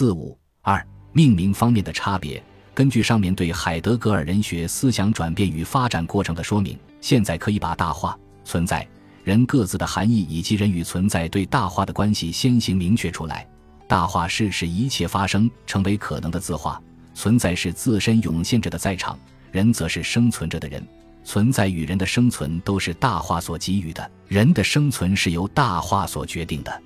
[0.00, 2.42] 四五二命名方面的差别。
[2.72, 8.88] 根据上面对海德格尔人学思想转变与发展过程的说明，现在可以把大化、存在、
[9.24, 13.46] 人各自的含义以及人与存在对大化的关系先行明确出来。
[13.86, 16.80] 大化是使一切发生成为可能的自化，
[17.12, 19.18] 存在是自身涌现着的在场，
[19.52, 20.82] 人则是生存着的人。
[21.24, 26.82] 存在与人的生存都是大化所给予的，人的生存是由大化所决定的。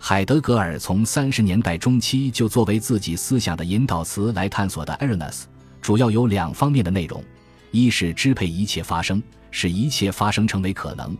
[0.00, 5.48] 海德格尔从三十年代中期就作为自己思想的引导词来探索的 e r n e s
[5.82, 7.22] 主要有两方面的内容：
[7.72, 11.10] 一是支配一切发生，使一切发生成为可能；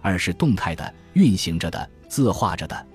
[0.00, 2.86] 二是动态的、运行着的、自化着的。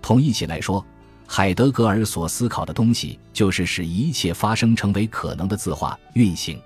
[0.00, 0.84] 同一起来说，
[1.26, 6.58] 海德格尔所思考的东西就是使一切发生成为可能的自化、运行。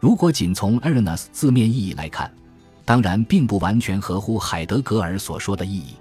[0.00, 2.32] 如果仅从 e r n e s 字面意义来看，
[2.86, 5.94] 当然并不完全合乎海德格尔所说的意义。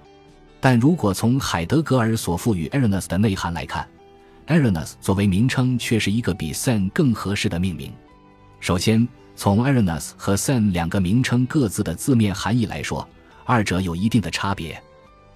[0.62, 3.88] 但如果从海德格尔所赋予 e r n e s 的内涵来看
[4.48, 7.94] e r n e s 作为名称却是一个比 Sen 更合适的命名。
[8.60, 13.07] 首先，从 e r n e s 和 Sen 两个名称各自的字面含义来说，
[13.46, 14.82] 二者有一定的差别。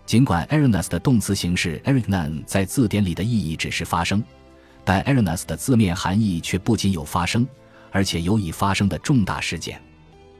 [0.06, 4.22] 尽管 e r n e s 的动词形式 Erignan 在字典里的意义只是发生，
[4.84, 7.48] 但 e r n e s 的字面含义却不仅有发生，
[7.92, 9.82] 而且有已发生的重大事件。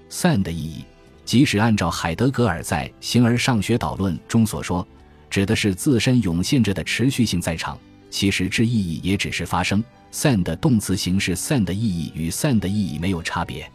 [0.10, 0.84] Sen 的意义。
[1.26, 4.86] 即使按照海德格尔在《形而上学导论》中所说，
[5.30, 7.78] 指的是自身涌现着的持续性在场，
[8.10, 9.84] 其实之意义也只是发生。
[10.12, 13.68] san 的动词形式 san 的意义与 san 的意义没有差别。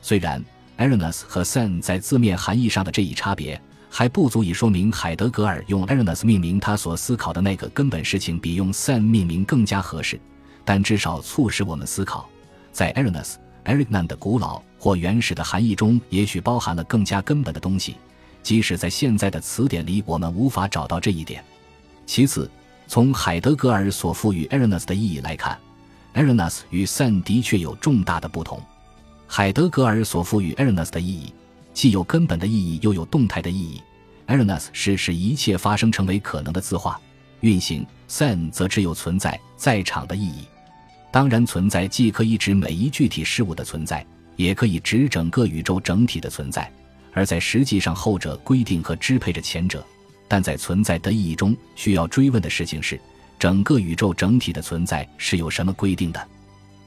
[0.00, 0.40] 虽然
[0.78, 9.00] e r n e s 和 san 在字面含义上的这一差别还不足以说明海德格尔用 e r n e s 命名他所思考的那个根本事情比用 san
[9.00, 10.18] 命名更加合适，
[10.64, 12.26] 但至少促使我们思考，
[12.72, 17.96] 在 erinus Erignan 的古老或原始的含义中，也许包含了更加根本的东西，
[18.42, 21.42] 即使在现在的词典里，我们无法找到这一点。
[22.06, 22.50] 其次，
[22.86, 25.58] 从海德格尔所赋予 Erinus 的意义来看
[26.14, 28.60] ，Erinus 与 Sen 的确有重大的不同。
[29.26, 31.32] 海德格尔所赋予 Erinus 的意义，
[31.72, 33.82] 既有根本的意义，又有动态的意义。
[34.26, 36.98] Ernest 是使一切发生成为可能的字化
[37.40, 40.46] 运行，Sen 则只有存在在场的意义。
[41.14, 44.04] 当然，存在既可以指每一具体事物的存在，
[44.34, 46.68] 也可以指整个宇宙整体的存在。
[47.12, 49.86] 而在实际上，后者规定和支配着前者。
[50.26, 53.00] 但在存在的意义中，需要追问的事情是：
[53.38, 56.20] 整个宇宙整体的存在是有什么规定的？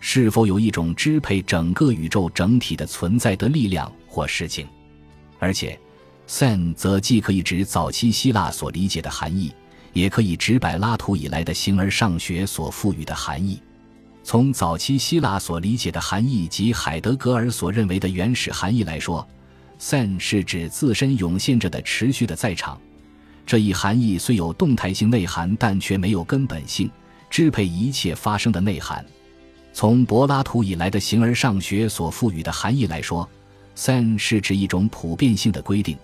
[0.02, 4.68] 是否有一种支配整个宇宙整体的存在的力量或事情？
[5.40, 5.80] 而且
[6.28, 9.54] ，sen 则既可以指早期希腊所理解的含义，
[9.94, 13.62] 也可以指柏拉图以来的形而上学所赋予的含义。
[14.28, 19.26] 从早期希腊所理解的含义及海德格尔所认为的原始含义来说
[19.80, 22.78] ，sen 是指自身涌现着的持续的在场。
[23.46, 26.92] 这一含义虽有动态性内涵，但却没有根本性
[27.30, 29.06] 支配一切发生的内涵。
[29.72, 33.26] 从柏拉图以来的形而上学所赋予的含义来说
[33.78, 35.98] ，sen 是指一种普遍性的规定。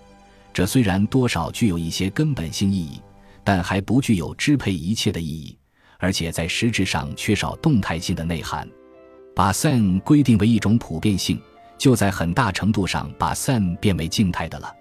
[0.50, 3.02] 这虽然多少具有一些根本性意义，
[3.44, 5.58] 但还不具有支配一切的意义。
[5.98, 8.68] 而且在实质上缺少动态性的内涵，
[9.34, 11.40] 把 sen 规定为一种普遍性，
[11.78, 14.72] 就在很大程度上把 sen 变为静态的了。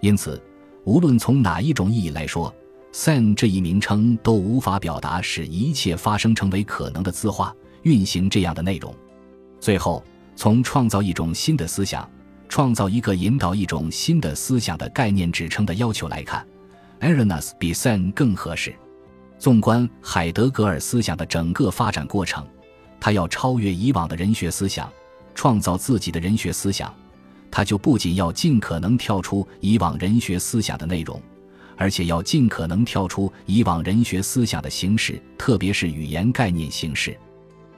[0.00, 0.42] 因此，
[0.84, 2.54] 无论从哪一种意义来说
[2.92, 8.94] ，sen 这一名称都无法表达使一切发生成为可能的字化运行这样的内容。
[9.60, 10.02] 最后，
[10.36, 12.08] 从创造一种新的思想，
[12.48, 16.46] 创造一个引导一种新的思想的概念指称的要求来看
[17.00, 18.74] e r n e s 比 sen 更合适。
[19.38, 22.44] 纵观海德格尔思想的整个发展过程，
[22.98, 24.90] 他要超越以往的人学思想，
[25.34, 26.92] 创造自己的人学思想，
[27.50, 31.22] 他就不仅要尽可能跳出以往人学思想的内容，
[31.76, 37.16] 而且要尽可能跳出以往人学思想的形式，特别是语言概念形式。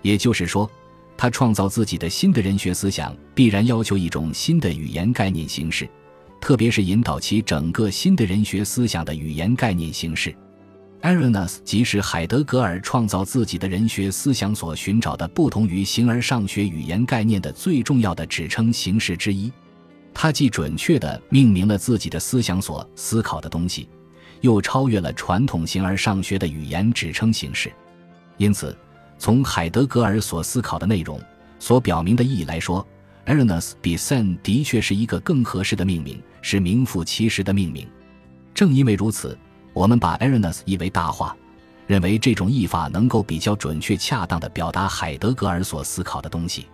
[0.01, 0.69] 也就是说，
[1.15, 5.87] 他创造自己的新的人学思想，必然要求一种新的语言概念形式，
[6.41, 10.35] 特别是引导其整个新的人学思想的语言概念形式。
[11.03, 19.51] E r n e s 即是海德格尔创造自己的人学思想所寻找的不同于形而上学语言概念的最重要的指称形式之一。
[20.13, 23.89] 他既准确地命名了自己的思想所思考的东西，
[24.43, 27.73] 又超越了传统形而上学的语言指称形式。
[28.37, 28.77] 因此，
[29.19, 31.19] 从海德格尔所思考的内容
[31.59, 32.87] 所表明的意义来说
[33.25, 37.89] e r n e s 比 Sen 的确是一个更合适的命名，是名副其实的命名。
[38.53, 39.39] 正因为如此。
[39.73, 41.37] 我们把 e r n e s 译为大化，
[41.87, 46.67] 认为这种译法能够比较准确、恰当地表达海德格尔所思考的东西。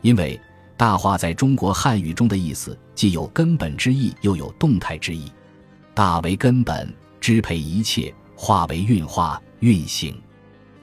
[0.00, 0.40] 因为
[0.76, 5.30] 大化在中国汉语中的意思既有根本之意，又有动态之意。
[5.94, 10.20] 大为根本，支配一切；化为运化、运行。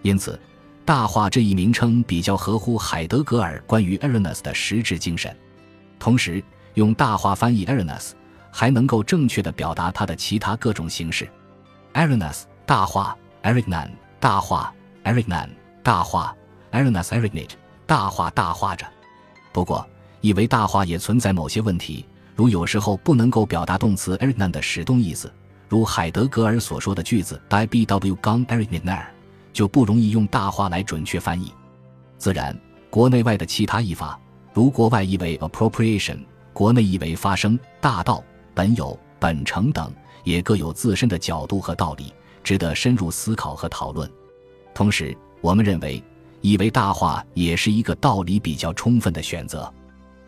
[0.01, 0.39] 因此，
[0.85, 5.35] 大话这一名称比较合乎海德格尔关于 Erinus 的实质精神。
[6.00, 6.41] 同时，
[6.75, 8.12] 用大话翻译 Erinus
[8.51, 11.27] 还能够正确的表达它的其他各种形式。
[11.94, 15.41] Erinus 大话 e r i c n a n 大话 e r i c n a
[15.41, 15.50] n
[15.83, 16.36] 大话
[16.71, 18.86] Erinus e r i c n a t e 大话大话着。
[19.51, 19.86] 不过，
[20.21, 22.06] 以为大话也存在某些问题，
[22.36, 25.31] 如有时候不能够表达动词 e r i c n a n 的使动意思，
[25.68, 29.12] 如海德格尔所说的句子 Die bw 刚 e r i c n a n r
[29.51, 31.51] 就不容易用大话来准确翻译。
[32.18, 32.56] 自然，
[32.91, 34.19] 国内外的其他译法，
[34.53, 36.19] 如国外译为 appropriation，
[36.53, 39.92] 国内译为发生、大道、本有、本城等，
[40.24, 42.13] 也各有自身的角度和道理，
[42.44, 44.10] 值得深入思考和讨论。
[44.74, 46.04] 同时，我们认为，
[46.42, 49.71] 译为大话也是一个道理比较充分的选择。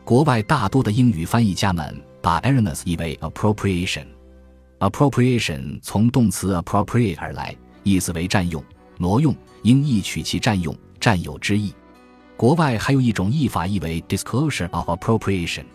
[0.04, 8.64] 国外大多的英语翻译家们把 erroneous 译为 appropriation，appropriation 从动词 appropriate 而来，意思为占用。
[8.98, 11.74] 挪用应意取其占用、占有之意。
[12.38, 15.66] 国外还有一种译法，译为 disclosure of appropriation。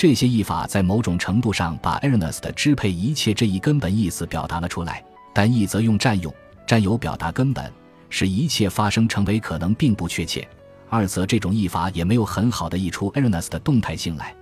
[0.00, 5.04] 这些译法在某种程度上把 earnest 支配一切这一根本意思表达了出来，
[5.34, 6.34] 但一则用占用、
[6.66, 7.70] 占有表达根本，
[8.08, 10.40] 使一切发生成为可能，并不确切；
[10.88, 14.34] 二则这种译法也没有很好的译出 erroneous 的动态性来，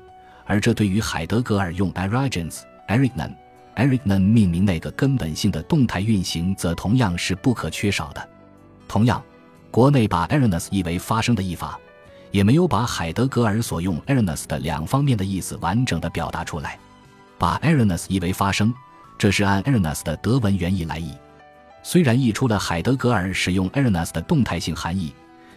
[0.46, 3.34] 而这对于海德格尔用 origins、erignon。
[3.74, 8.28] Erignon 命名那个根本性的动态运行，则同样是不可缺少的。
[8.86, 9.20] 同样，
[9.72, 11.76] 国内把 Erinus 译为发生的译法，
[12.30, 16.78] 也没有把海德格尔所用 “erness” 的两方面的意思完整的表达出来。
[17.38, 18.74] 把 “erness” 译为发生，
[19.16, 21.12] 这是按 “erness” 的德文原意来译。
[21.82, 25.12] 虽然译出了海德格尔使用 “erness” 的动态性含义，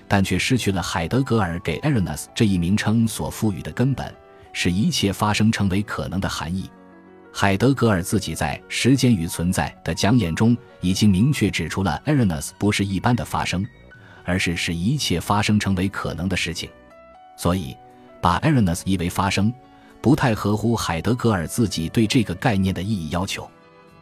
[0.07, 4.13] 但却失去了海德格尔给 “erness” 这一名称所赋予的根本，
[4.53, 6.69] 使一切发生成为可能的含义。
[7.33, 13.65] 海德格尔自己在《时间与存在》的讲演中已经明确指出了 e r i n u s 不是一般的发生，
[14.23, 16.69] 而是使一切发生成为可能的事情。
[17.37, 17.75] 所以，
[18.21, 19.53] 把 e r i n u s 译为发生，
[20.01, 23.49] 不太合乎海德格尔自己对这个概念的意义要求。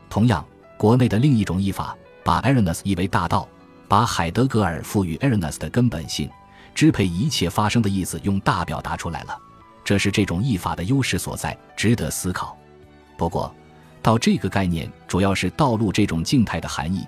[0.10, 0.46] 同样，
[0.78, 3.48] 国内的另一种译法，把 e r i n u s 译为大道，
[3.88, 6.30] 把海德格尔赋予 e r i n u s 的根本性、
[6.76, 9.38] 支配一切发生的意思用大表达出来了。
[9.86, 12.58] 这是这种译法的优势所在，值得思考。
[13.18, 13.54] 不过，
[14.02, 17.06] 到这个概念主要是道路这种静态的含义，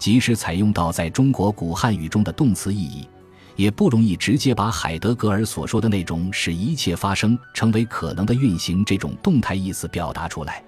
[0.00, 3.06] 即使采用到在中国古汉语中的动词意义，
[3.54, 10.64] 也不容易直接把海德格尔所说的那种使一切发生成为可能的运行这种动态意思表达出来。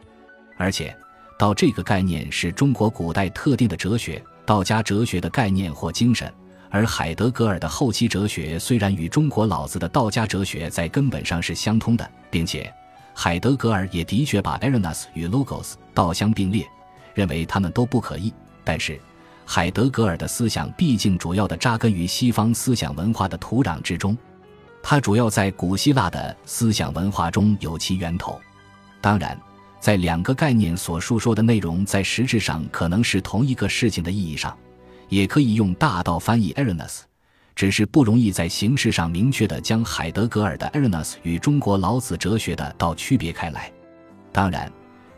[0.58, 0.94] 而且，
[1.38, 6.30] 到这个概念是中国古代特定的哲学道家哲学的概念或精神，
[6.68, 12.70] 而海德格尔的后期哲学虽然与中国老子的道家哲学在根本上是相通的，并且。
[13.14, 16.66] 海德格尔也的确把 e r i n u s 与 logos 道相并列，
[17.14, 18.32] 认为他们都不可译。
[18.64, 18.98] 但是，
[19.54, 24.16] 海德格尔的思想毕竟主要的扎根于西方思想文化的土壤之中，
[24.82, 28.40] 它主要在古希腊的思想文化中有其源头。
[29.02, 29.38] 当然，
[29.78, 34.56] 在两个概念所述说的内容在实质上可能是同一个事情的意义上，
[35.10, 37.04] 也可以用大道翻译 e r i n u s
[37.54, 43.70] 只是不容易在形式上明确地将海德格尔的 e r i n u s 与中国老子哲学的道区别开来。
[44.32, 44.72] 当然，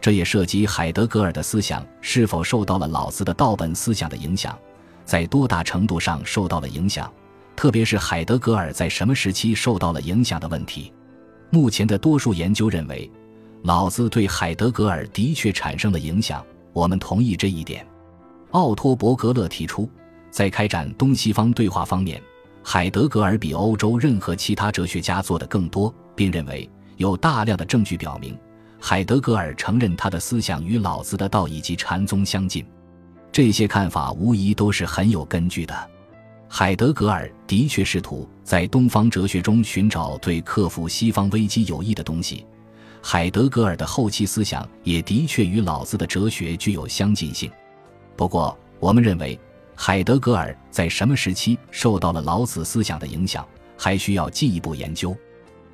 [0.04, 4.54] 这也涉及海德格尔的思想是否受到了老子的道本思想的影响，
[5.06, 7.10] 在多大程度上受到了影响，
[7.56, 10.92] 特别是海德格尔在什么时期受到了影响的问题。
[11.48, 13.10] 目前的多数研究认为，
[13.62, 17.82] 老子对海德格尔的确产生了影响，我们同意这一点。
[18.50, 19.88] 奥托·伯格勒提出。
[20.30, 22.20] 在开展东西方对话方面，
[22.62, 28.36] 海德格尔比欧洲任何其他哲学家做得更多，并认为有大量的证据表明，
[28.86, 32.62] 海德格尔承认他的思想与老子的道以及禅宗相近。
[33.32, 35.74] 这些看法无疑都是很有根据的。
[36.50, 42.44] 海德格尔的确试图在东方哲学中寻找对克服西方危机有益的东西。
[43.00, 47.50] 海德格尔的后期思想也的确与老子的哲学具有相近性。
[48.14, 49.40] 不过，我们认为。
[49.74, 53.48] 海德格尔在什么时期受到了老子思想的影响，
[53.78, 55.16] 还需要进一步研究。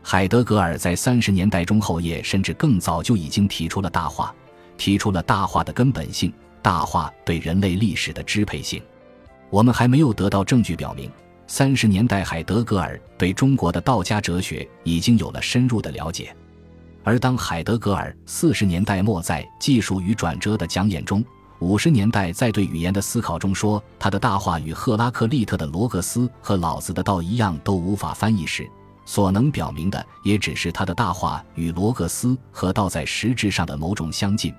[0.03, 4.35] 海德格尔在三十年代中后叶甚至更早就已经提出了大话，
[4.77, 8.83] 提出了大话的根本性，大话对人类历史的支配性。
[9.51, 11.11] 我们还没有得到证据表明，
[11.47, 16.35] 三十年代海德格尔对中国的道家哲学已经有了深入的了解。
[17.03, 21.25] 而当海德格尔四十年代末在《技术与转折》的讲演中，
[21.59, 28.69] 五十年代在对语言的思考中说，他的大话与赫拉克利特的罗格斯和老子的道一样都无法翻译时，
[29.11, 34.55] 所能表明的也只是他的大话与罗格斯和道在实质上的某种相近，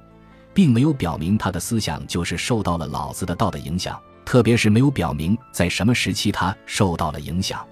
[0.53, 3.97] 并没有表明他的思想就是受到了老子的道的影响。
[4.25, 7.65] 特别是没有表明在什么时期他受到了影响。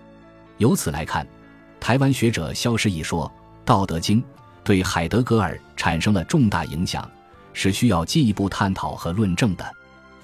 [0.57, 1.27] 由此来看，
[1.81, 3.27] 台湾学者消失一说，
[3.65, 4.21] 《道德经》
[4.63, 7.05] 对海德格尔产生了重大影响，
[7.51, 9.69] 是需要进一步探讨和论证的。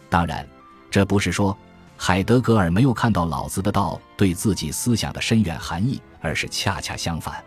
[0.10, 0.48] 当然，
[0.90, 1.58] 这不是说
[1.98, 7.44] 海德格尔没有看到老子的道对自己思想的深远含义，而是恰恰相反。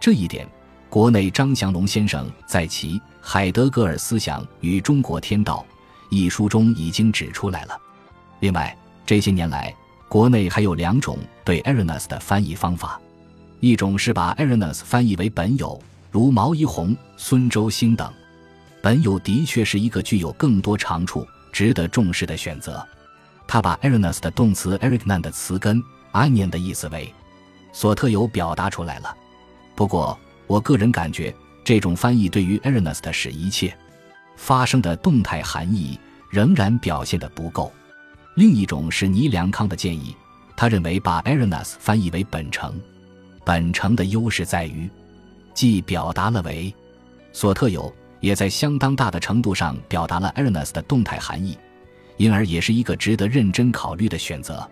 [0.00, 0.44] 这一点，
[0.90, 5.64] 国内张祥龙先生在其《海德格尔思想与中国天道》
[6.10, 7.80] 一书中已经指出来了。
[8.40, 9.72] 另外，这些年来，
[10.08, 13.00] 国内还有两种对 Erinus 的翻译方法，
[13.60, 18.12] 一种是把 Erinus 翻译为本有，如毛一红、孙周兴等。
[18.82, 22.84] 本有的确是一个具有更多长处、值得重视的选择。
[23.46, 25.82] 他把 Erinus 的动词 Ericnan 的词根
[26.12, 27.12] onion 的意思为
[27.78, 29.16] 所特有表达出来了。
[29.76, 30.18] 不过，
[30.48, 31.32] 我个人感觉
[31.62, 33.72] 这种翻译对于 Erinus 的使一切
[34.34, 35.96] 发生的动态含义
[36.28, 37.72] 仍然表现得不够。
[38.34, 40.16] 另一种是倪良康的建议，
[40.56, 42.80] 他认为把 Ernest 翻译为本城，
[43.44, 44.90] 本城的优势在于，
[45.54, 46.74] 既表达了为
[47.32, 51.56] 所特有，也在相当大的程度上表达了 Ernest 的动态含义，
[52.16, 54.68] 因而也是一个值得认真考虑的选择。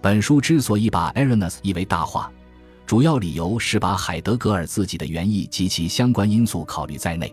[0.00, 2.32] 本书之所以把 Ernest 译为大话，
[2.88, 7.30] 主要理由是把海德格尔自己的原意及其相关因素考虑在内，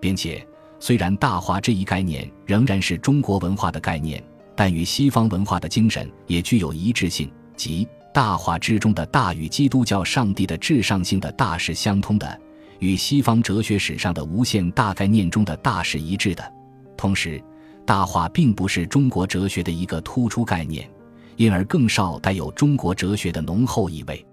[0.00, 0.46] 并且
[0.78, 4.22] 虽然大话这一概念仍然是中国文化的概念。
[4.54, 12.40] 但与西方文化的精神也具有一致性，即大话之中的大与基督教上帝的至上性的大是相通的，
[12.78, 16.52] 与西方哲学史上的无限大概念中的大是一致的。
[16.96, 17.42] 同时，
[17.84, 20.88] 大话并不是中国哲学的一个突出概念，
[21.34, 24.24] 因而更少带有中国哲学的浓厚意味。